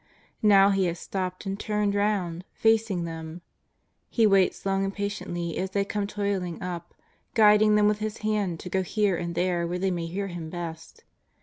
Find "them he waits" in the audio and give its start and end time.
3.05-4.65